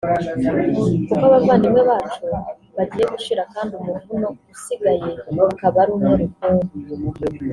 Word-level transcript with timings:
kuko 1.07 1.13
abavandimwe 1.27 1.81
bacu 1.89 2.25
bagiye 2.75 3.05
gushira 3.13 3.41
kandi 3.53 3.71
umuvuno 3.81 4.27
usigaye 4.53 5.09
akaba 5.51 5.77
ari 5.83 5.91
umwe 5.95 6.13
rukumbi 6.21 6.67